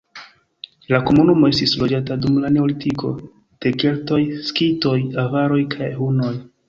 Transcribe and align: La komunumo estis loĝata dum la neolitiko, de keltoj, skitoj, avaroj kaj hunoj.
La 0.93 1.01
komunumo 1.09 1.49
estis 1.51 1.73
loĝata 1.81 2.17
dum 2.23 2.39
la 2.45 2.51
neolitiko, 2.55 3.11
de 3.67 3.75
keltoj, 3.85 4.21
skitoj, 4.49 4.99
avaroj 5.27 5.61
kaj 5.77 5.91
hunoj. 6.01 6.33